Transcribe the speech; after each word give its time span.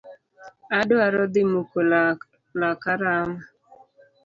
Adwaro 0.79 1.21
dhi 1.33 1.41
muko 1.51 1.79
laka 2.59 2.91
rama. 3.01 3.41